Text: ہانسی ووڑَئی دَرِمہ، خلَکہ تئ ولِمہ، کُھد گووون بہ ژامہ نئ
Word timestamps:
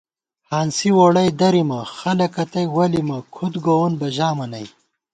ہانسی 0.49 0.89
ووڑَئی 0.97 1.29
دَرِمہ، 1.39 1.79
خلَکہ 1.97 2.43
تئ 2.51 2.65
ولِمہ، 2.75 3.17
کُھد 3.33 3.53
گووون 3.65 3.93
بہ 3.99 4.07
ژامہ 4.15 4.45
نئ 4.51 4.65